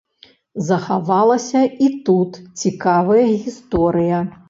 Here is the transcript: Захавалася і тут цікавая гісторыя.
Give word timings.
Захавалася 0.69 1.61
і 1.89 1.91
тут 2.09 2.43
цікавая 2.65 3.23
гісторыя. 3.45 4.29